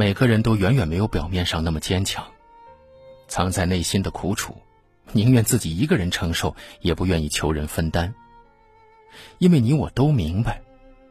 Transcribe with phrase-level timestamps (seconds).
[0.00, 2.26] 每个人都远远没有表面上那么坚强，
[3.28, 4.56] 藏在内心的苦楚，
[5.12, 8.14] 宁愿自己一个人承受，也不愿意求人分担。
[9.36, 10.62] 因为你我都明白，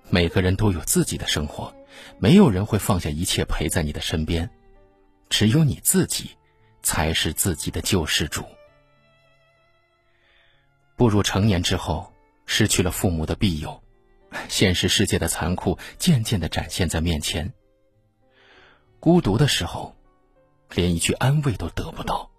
[0.10, 1.72] 每个人都有自己的生活，
[2.18, 4.50] 没有人会放下一切陪在你的身边，
[5.30, 6.32] 只有你自己，
[6.82, 8.44] 才是自己的救世主。
[10.96, 12.12] 步入成年之后，
[12.48, 13.84] 失去了父母的庇佑，
[14.48, 17.54] 现实世界的残酷渐渐的展现在面前。
[19.00, 19.96] 孤独的时候，
[20.76, 22.30] 连一句安慰都得不到；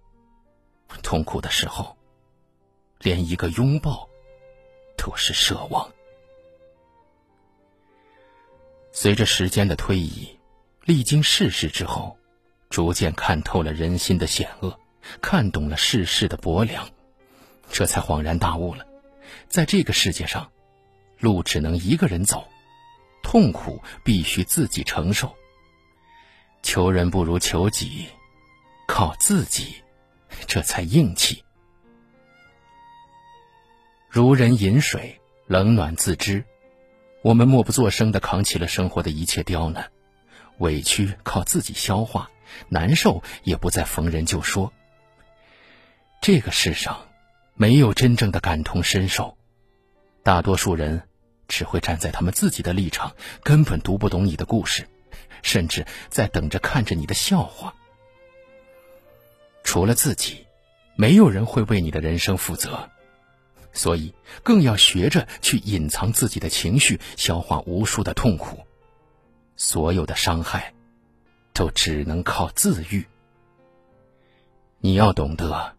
[1.03, 1.97] 痛苦的时候，
[2.99, 4.07] 连一个拥抱
[4.95, 5.91] 都是奢望。
[8.93, 10.39] 随着时间的推移，
[10.85, 12.19] 历经世事之后，
[12.69, 14.79] 逐渐看透了人心的险恶，
[15.23, 16.87] 看懂了世事的薄凉，
[17.71, 18.87] 这才恍然大悟了：
[19.49, 20.53] 在这个世界上，
[21.19, 22.47] 路只能一个人走，
[23.23, 25.35] 痛苦必须自己承受。
[26.63, 28.07] 求人不如求己，
[28.87, 29.77] 靠自己，
[30.47, 31.43] 这才硬气。
[34.09, 36.45] 如人饮水，冷暖自知。
[37.23, 39.91] 我们默不作声的扛起了生活的一切刁难，
[40.59, 42.31] 委屈靠自己消化，
[42.69, 44.73] 难受也不再逢人就说。
[46.21, 47.09] 这个世上，
[47.55, 49.37] 没有真正的感同身受，
[50.23, 51.03] 大多数人
[51.47, 54.89] 只会站在他们自己的立场，根本读不懂你的故事。
[55.43, 57.75] 甚至在等着看着你的笑话。
[59.63, 60.47] 除了自己，
[60.97, 62.91] 没有人会为你的人生负责，
[63.73, 68.67] 所以更要学着去隐藏自己的情绪，消化无数的痛苦。
[69.57, 70.75] 所有的伤害，
[71.53, 73.07] 都只能靠自愈。
[74.79, 75.77] 你要懂得，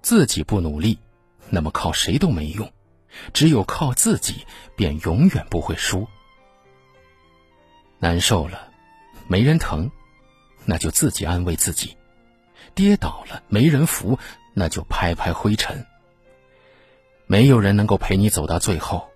[0.00, 0.98] 自己不努力，
[1.50, 2.66] 那么靠谁都没用；
[3.34, 6.08] 只有靠自己，便永远不会输。
[7.98, 8.67] 难受了。
[9.28, 9.90] 没人疼，
[10.64, 11.96] 那就自己安慰自己；
[12.74, 14.18] 跌倒了没人扶，
[14.54, 15.86] 那就拍拍灰尘。
[17.26, 19.08] 没有人能够陪你走到最后，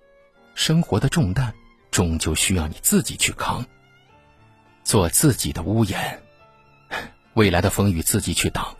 [0.53, 1.53] 生活的重担
[1.89, 3.65] 终究需要你自己去扛。
[4.83, 6.21] 做自己的屋檐，
[7.33, 8.77] 未来的风雨自己去挡；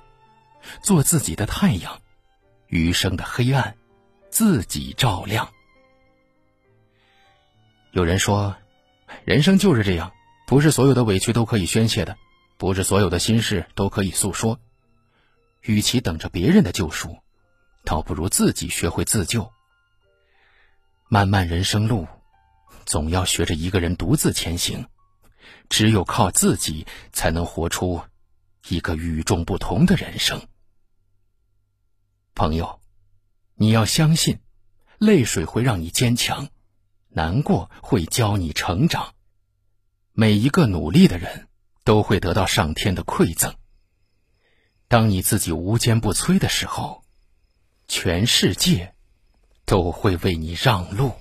[0.84, 2.00] 做自己的太阳，
[2.68, 3.76] 余生的黑暗
[4.30, 5.50] 自己照亮。
[7.92, 8.56] 有人说，
[9.26, 10.12] 人生就是这样。
[10.54, 12.16] 不是所有的委屈都可以宣泄的，
[12.58, 14.60] 不是所有的心事都可以诉说。
[15.64, 17.18] 与其等着别人的救赎，
[17.84, 19.52] 倒不如自己学会自救。
[21.08, 22.08] 漫漫人生路，
[22.86, 24.86] 总要学着一个人独自前行。
[25.70, 28.04] 只有靠自己，才能活出
[28.68, 30.40] 一个与众不同的人生。
[32.36, 32.80] 朋友，
[33.56, 34.40] 你要相信，
[35.00, 36.50] 泪水会让你坚强，
[37.10, 39.16] 难过会教你成长。
[40.16, 41.48] 每一个努力的人，
[41.84, 43.56] 都会得到上天的馈赠。
[44.88, 47.04] 当你自己无坚不摧的时候，
[47.88, 48.94] 全世界
[49.66, 51.14] 都会为你让路。